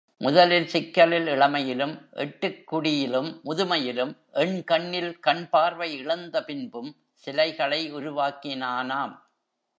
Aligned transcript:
முதலில் 0.17 0.67
சிக்கலில் 0.67 1.27
இளமையிலும், 1.27 2.09
எட்டுக் 2.11 2.73
குடியிலும் 2.73 3.41
முதுமையிலும், 3.45 4.17
எண்கண்ணில் 4.33 5.19
கண்பார்வை 5.19 5.97
இழந்த 5.97 6.43
பின்பும் 6.43 6.95
சிலைகளை 7.13 7.93
உருவாக்கினானாம். 7.93 9.15